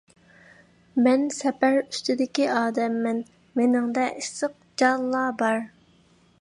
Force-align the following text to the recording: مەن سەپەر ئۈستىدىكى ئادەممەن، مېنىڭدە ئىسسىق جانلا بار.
مەن 1.07 1.25
سەپەر 1.39 1.77
ئۈستىدىكى 1.81 2.49
ئادەممەن، 2.55 3.21
مېنىڭدە 3.61 4.09
ئىسسىق 4.17 4.59
جانلا 4.83 5.25
بار. 5.45 5.65